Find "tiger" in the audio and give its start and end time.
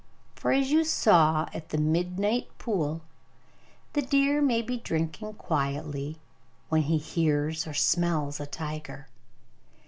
8.47-9.09